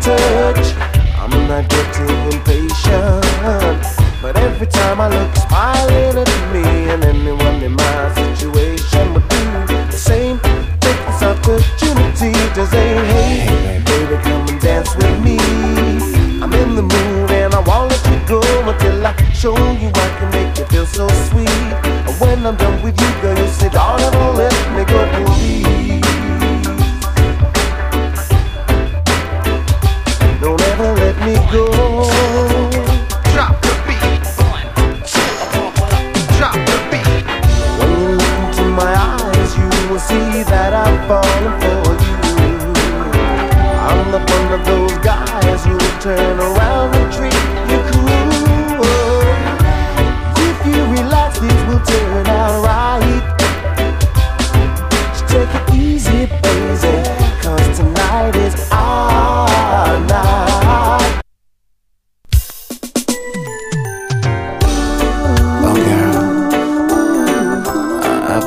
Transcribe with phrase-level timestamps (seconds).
[0.00, 0.79] touch.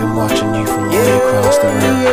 [0.00, 2.06] Been watching you from way across the room.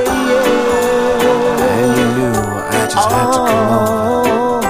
[1.64, 4.68] And you knew I just had to come over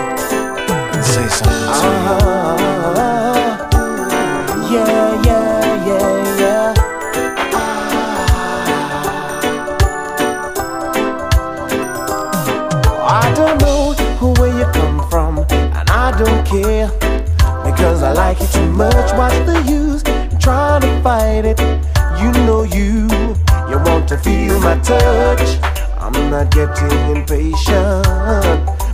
[0.94, 2.14] and say something to you.
[2.94, 3.16] Uh-huh.
[4.72, 6.10] Yeah, yeah, yeah,
[6.42, 6.68] yeah.
[13.02, 13.96] I don't know
[14.40, 16.90] where you come from, and I don't care
[17.66, 19.12] because I like you too much.
[19.18, 19.57] What's the
[24.68, 25.48] my touch.
[25.98, 28.06] I'm not getting impatient,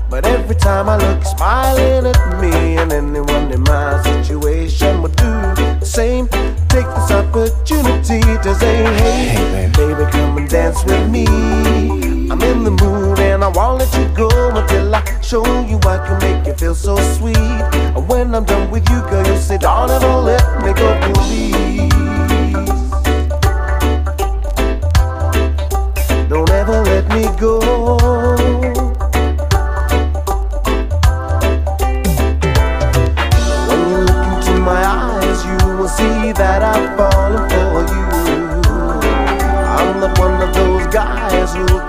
[0.08, 5.32] but every time I look, smiling at me, and anyone in my situation would do
[5.82, 6.28] the same.
[6.74, 9.94] Take this opportunity to say, hey, Hey, baby.
[9.96, 11.26] baby, come and dance with me.
[12.32, 15.98] I'm in the mood and I won't let you go until I show you I
[16.06, 17.38] can make you feel so sweet.
[17.96, 21.73] And when I'm done with you, girl, you say, don't ever let me go, please.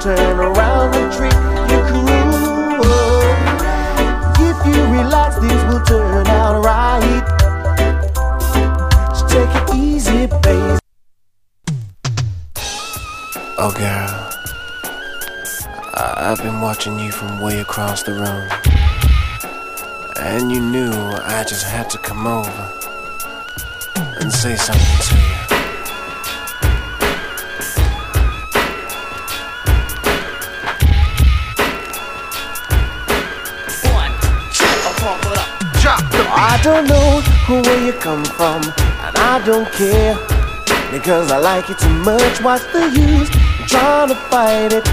[0.05, 1.33] Turn around and treat
[1.73, 2.83] you cool.
[4.37, 7.25] If you relax, things will turn out right.
[9.09, 10.79] Just take it easy, baby.
[13.57, 14.11] Oh, girl.
[15.95, 18.47] I- I've been watching you from way across the room.
[20.21, 22.73] And you knew I just had to come over
[24.21, 25.34] and say something to you.
[36.65, 38.63] Don't know where you come from,
[39.05, 40.17] and I don't care
[40.91, 42.41] because I like you too much.
[42.41, 43.29] What's the use
[43.61, 44.87] in trying to fight it?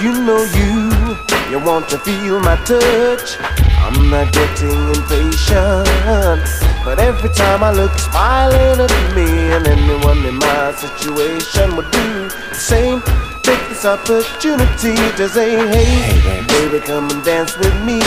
[0.00, 1.18] You know you,
[1.50, 3.36] you want to feel my touch.
[3.82, 6.46] I'm not getting impatient,
[6.84, 12.28] but every time I look, smiling at me, and anyone in my situation would do
[12.28, 13.02] the same.
[13.42, 16.78] Take this opportunity to say, hey, Hey, baby.
[16.78, 17.98] baby, come and dance with me.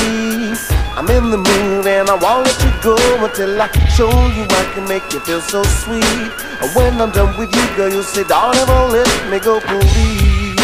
[0.94, 4.72] I'm in the mood and I won't let you go until I show you I
[4.74, 6.03] can make you feel so sweet.
[6.03, 10.55] And when I'm done with you, girl, you'll say, don't ever let me go, please.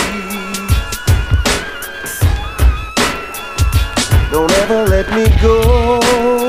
[4.32, 6.47] Don't ever let me go.